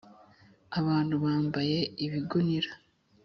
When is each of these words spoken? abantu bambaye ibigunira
abantu 0.79 1.15
bambaye 1.23 1.77
ibigunira 2.05 2.71